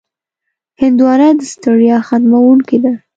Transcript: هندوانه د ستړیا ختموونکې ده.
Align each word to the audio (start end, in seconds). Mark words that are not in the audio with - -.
هندوانه 0.81 1.27
د 1.37 1.41
ستړیا 1.53 1.97
ختموونکې 2.07 2.77
ده. 2.83 2.93